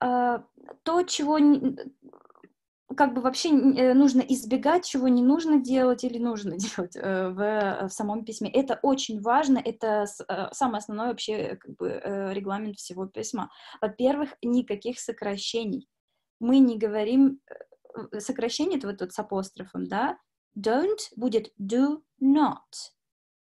[0.00, 0.38] э,
[0.82, 1.38] то, чего
[2.96, 7.88] как бы вообще э, нужно избегать, чего не нужно делать или нужно делать э, в,
[7.88, 8.50] в самом письме.
[8.50, 12.00] Это очень важно, это э, самый основной вообще как бы,
[12.32, 13.50] регламент всего письма.
[13.80, 15.88] Во-первых, никаких сокращений.
[16.40, 17.40] Мы не говорим
[18.18, 20.18] сокращение, это вот тут с апострофом, да,
[20.56, 22.58] don't будет do not,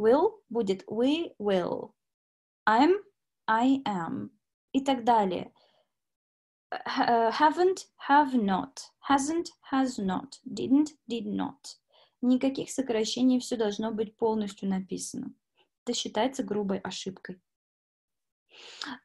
[0.00, 1.90] will будет we will,
[2.68, 2.94] I'm,
[3.46, 4.30] I am
[4.72, 5.52] и так далее.
[6.84, 11.76] Uh, haven't, have not, hasn't, has not, didn't, did not.
[12.22, 15.32] Никаких сокращений, все должно быть полностью написано.
[15.84, 17.40] Это считается грубой ошибкой.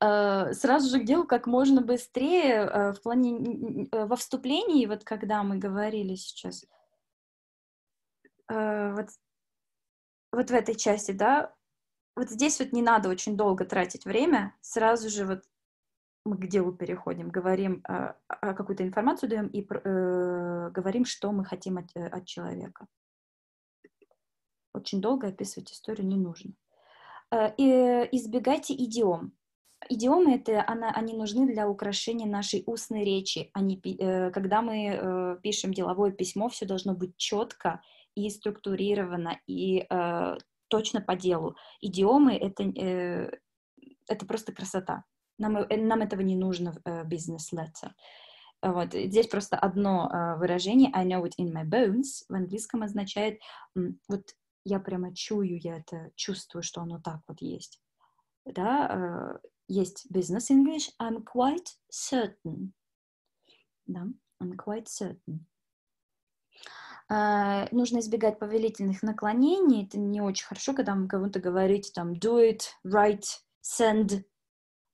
[0.01, 5.43] Uh, сразу же к делу как можно быстрее uh, в плане во вступлении, вот когда
[5.43, 6.65] мы говорили сейчас,
[8.49, 9.07] вот,
[10.31, 11.55] вот в этой части, да,
[12.15, 15.43] вот здесь вот не надо очень долго тратить время, сразу же вот
[16.25, 21.77] мы к делу переходим, говорим, э, какую-то информацию даем и э, говорим, что мы хотим
[21.77, 22.87] от, э, от человека.
[24.73, 26.53] Очень долго описывать историю не нужно.
[27.31, 29.33] Э, и избегайте идиом.
[29.89, 33.49] Идиомы это она, они нужны для украшения нашей устной речи.
[33.53, 37.81] Они, э, когда мы э, пишем деловое письмо, все должно быть четко
[38.15, 40.37] и структурировано и э,
[40.67, 41.55] точно по делу.
[41.81, 43.31] Идиомы это, э,
[44.07, 45.03] это просто красота.
[45.41, 47.95] Нам, э, нам этого не нужно в uh, бизнес-летте.
[48.61, 48.93] Вот.
[48.93, 53.39] Здесь просто одно uh, выражение I know it in my bones в английском означает
[54.07, 57.81] вот я прямо чую, я это чувствую, что оно так вот есть.
[58.45, 62.73] Да, есть business English I'm quite certain.
[63.87, 64.05] Да,
[64.39, 65.45] I'm quite certain.
[67.11, 69.85] Uh, нужно избегать повелительных наклонений.
[69.85, 73.25] Это не очень хорошо, когда вы кому-то говорите там do it, write,
[73.63, 74.30] send, Э,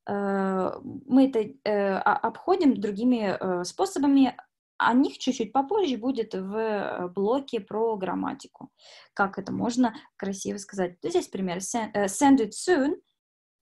[0.07, 4.37] мы это э, обходим другими э, способами,
[4.77, 8.69] о них чуть-чуть попозже будет в блоке про грамматику.
[9.13, 10.97] Как это можно красиво сказать.
[11.03, 11.57] Здесь пример.
[11.57, 12.95] Send it soon.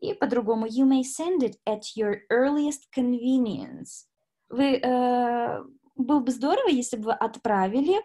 [0.01, 0.67] И по-другому.
[0.67, 4.07] You may send it at your earliest convenience.
[4.49, 5.63] Вы, э,
[5.95, 8.01] было бы здорово, если бы вы отправили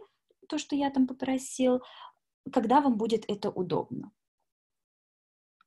[0.49, 1.83] то, что я там попросил,
[2.53, 4.13] когда вам будет это удобно.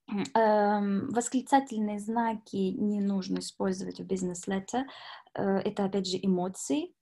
[0.10, 4.86] Эм, восклицательные знаки не нужно использовать в бизнес-летте.
[5.34, 6.94] Э, это, опять же, эмоции.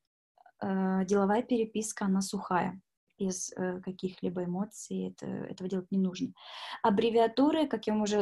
[0.62, 2.80] Э, деловая переписка, она сухая
[3.20, 6.34] без э, каких-либо эмоций, это, этого делать не нужно.
[6.82, 8.18] Аббревиатуры, как я уже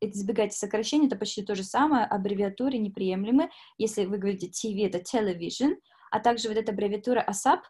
[0.00, 2.04] избегать сокращений, это почти то же самое.
[2.04, 3.50] Аббревиатуры неприемлемы.
[3.78, 5.76] Если вы говорите TV, это television,
[6.10, 7.60] а также вот эта аббревиатура ASAP,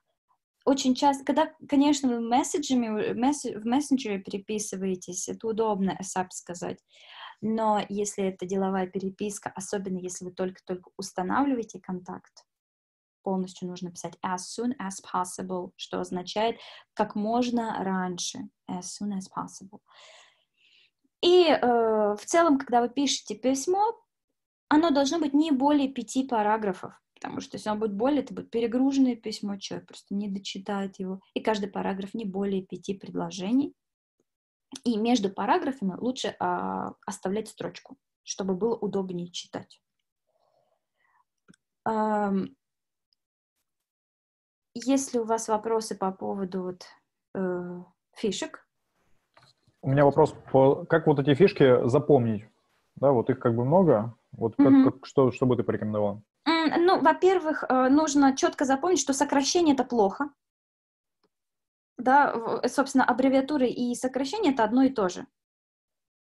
[0.64, 6.78] очень часто, когда, конечно, вы месседжами, в мессенджере переписываетесь, это удобно ASAP сказать,
[7.40, 12.44] но если это деловая переписка, особенно если вы только-только устанавливаете контакт,
[13.22, 16.58] полностью нужно писать as soon as possible, что означает
[16.94, 18.38] как можно раньше,
[18.70, 19.80] as soon as possible.
[21.20, 23.98] И э, в целом, когда вы пишете письмо,
[24.68, 28.50] оно должно быть не более пяти параграфов потому что если он будет более, это будет
[28.50, 33.74] перегруженное письмо, человек просто не дочитает его, и каждый параграф не более пяти предложений.
[34.84, 39.80] И между параграфами лучше а, оставлять строчку, чтобы было удобнее читать.
[41.88, 42.48] Um,
[44.74, 46.84] есть ли у вас вопросы по поводу вот,
[47.34, 47.82] э,
[48.16, 48.68] фишек?
[49.80, 52.44] У меня вопрос, по, как вот эти фишки запомнить?
[52.96, 54.14] Да, вот их как бы много.
[54.32, 54.84] Вот mm-hmm.
[54.84, 56.22] как, что, что бы ты порекомендовал?
[56.78, 60.30] Ну, во-первых, э, нужно четко запомнить, что сокращение это плохо.
[61.96, 65.26] Да, собственно, аббревиатуры и сокращение это одно и то же.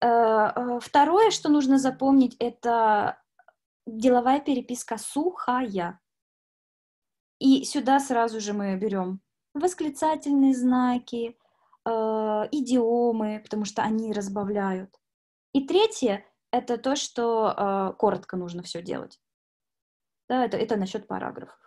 [0.01, 3.21] Э, э, второе, что нужно запомнить, это
[3.87, 6.01] деловая переписка сухая.
[7.39, 9.21] И сюда сразу же мы берем
[9.55, 11.37] восклицательные знаки,
[11.87, 14.95] идиомы, потому что они разбавляют.
[15.55, 19.19] И третье— это то, что коротко нужно все делать.
[20.29, 21.59] Да, это, это насчет параграфов.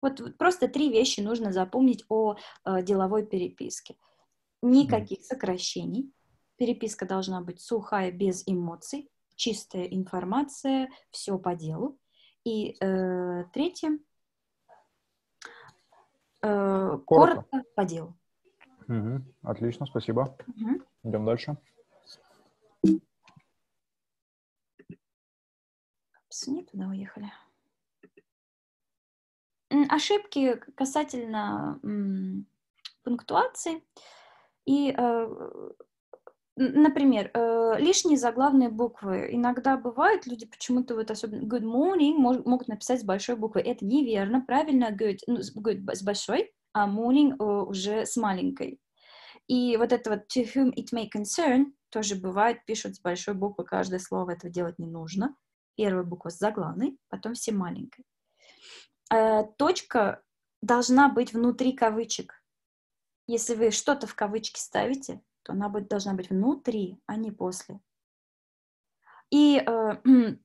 [0.00, 3.96] Вот, вот просто три вещи нужно запомнить о э, деловой переписке.
[4.62, 6.12] Никаких сокращений.
[6.56, 11.98] Переписка должна быть сухая, без эмоций, чистая информация, все по делу.
[12.44, 13.98] И э, третье.
[16.42, 17.42] Э, коротко.
[17.50, 18.16] коротко по делу.
[18.88, 19.22] Угу.
[19.42, 20.36] Отлично, спасибо.
[20.46, 20.82] Угу.
[21.04, 21.56] Идем дальше.
[26.46, 27.30] Не туда уехали
[29.88, 31.80] ошибки касательно
[33.04, 33.82] пунктуации.
[34.66, 35.28] И э,
[36.56, 39.28] например, э, лишние заглавные буквы.
[39.30, 43.60] Иногда бывает, люди почему-то вот особенно good morning могут написать с большой буквы.
[43.60, 44.44] Это неверно.
[44.46, 48.80] Правильно good, ну, good с большой, а morning уже с маленькой.
[49.46, 53.64] И вот это вот to whom it may concern тоже бывает, пишут с большой буквы
[53.64, 55.34] каждое слово, этого делать не нужно.
[55.76, 58.04] Первая буква с заглавной, потом все маленькой.
[59.12, 60.22] Э, точка
[60.62, 62.42] должна быть внутри кавычек.
[63.26, 67.80] Если вы что-то в кавычки ставите, то она будет, должна быть внутри, а не после.
[69.30, 69.96] И э,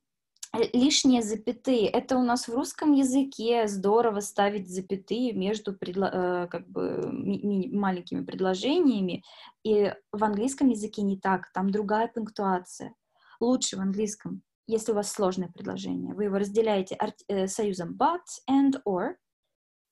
[0.73, 1.87] лишние запятые.
[1.87, 8.23] Это у нас в русском языке здорово ставить запятые между предло, э, как бы маленькими
[8.23, 9.23] предложениями.
[9.63, 12.93] И в английском языке не так, там другая пунктуация.
[13.39, 16.13] Лучше в английском, если у вас сложное предложение.
[16.13, 19.15] Вы его разделяете э, союзом but and or,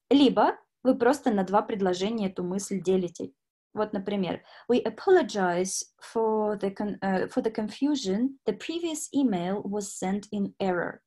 [0.10, 3.32] либо вы просто на два предложения эту мысль делите.
[3.74, 8.38] Вот, например, we apologize for the, con uh, for the confusion.
[8.46, 11.00] The previous email was sent in error.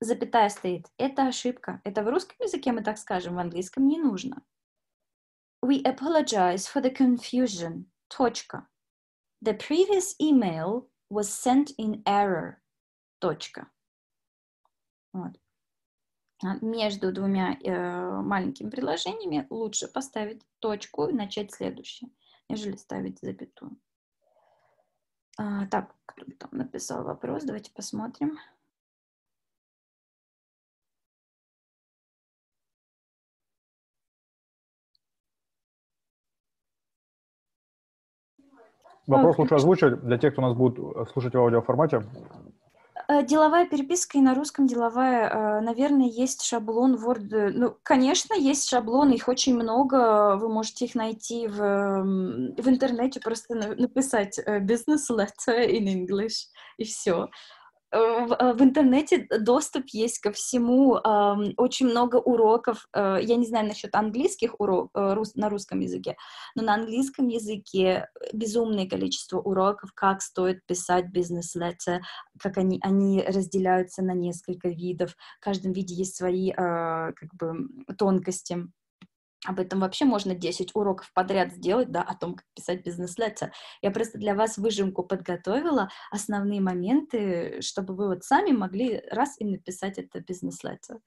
[0.00, 0.86] Запятая стоит.
[0.96, 1.80] Это ошибка.
[1.82, 4.44] Это в русском языке мы так скажем, в английском не нужно.
[5.64, 7.86] We apologize for the confusion.
[8.08, 8.68] Точка.
[9.44, 12.60] The previous email was sent in error.
[13.20, 13.68] Точка.
[15.12, 15.32] Вот.
[16.42, 22.10] А, между двумя э, маленькими предложениями лучше поставить точку и начать следующее,
[22.48, 23.76] нежели ставить запятую.
[25.36, 27.44] А, так, кто там написал вопрос?
[27.44, 28.38] Давайте посмотрим.
[39.08, 42.02] Вопрос лучше озвучить для тех, кто нас будет э, слушать в аудиоформате.
[43.08, 47.52] Э, деловая переписка и на русском деловая, э, наверное, есть шаблон Word.
[47.54, 50.36] Ну, конечно, есть шаблоны, их очень много.
[50.36, 57.30] Вы можете их найти в, в интернете, просто написать business letter in English и все.
[57.90, 60.98] Э, в, э, в интернете доступ есть ко всему,
[61.56, 66.16] очень много уроков, э, я не знаю насчет английских уроков на русском языке,
[66.54, 72.02] но на английском языке безумное количество уроков, как стоит писать бизнес-леттеры,
[72.40, 78.68] как они, они разделяются на несколько видов, в каждом виде есть свои как бы тонкости.
[79.46, 83.52] Об этом вообще можно 10 уроков подряд сделать, да, о том, как писать бизнес-леттер.
[83.82, 89.44] Я просто для вас выжимку подготовила, основные моменты, чтобы вы вот сами могли раз и
[89.44, 90.98] написать это бизнес-леттер.